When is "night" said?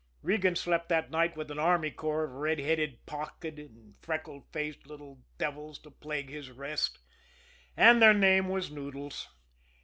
1.11-1.37